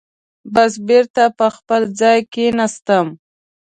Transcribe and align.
بس 0.53 0.73
بېرته 0.87 1.23
پر 1.37 1.49
خپل 1.57 1.81
ځای 1.99 2.19
کېناستم. 2.33 3.07